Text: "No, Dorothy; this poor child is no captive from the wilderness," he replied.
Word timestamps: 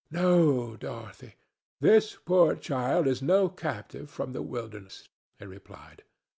"No, 0.09 0.75
Dorothy; 0.77 1.35
this 1.79 2.17
poor 2.25 2.55
child 2.55 3.05
is 3.05 3.21
no 3.21 3.49
captive 3.49 4.09
from 4.09 4.33
the 4.33 4.41
wilderness," 4.41 5.07
he 5.37 5.45
replied. 5.45 6.01